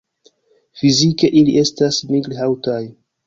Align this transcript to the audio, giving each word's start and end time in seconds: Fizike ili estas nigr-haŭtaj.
Fizike 0.81 1.29
ili 1.43 1.53
estas 1.63 2.01
nigr-haŭtaj. 2.13 2.81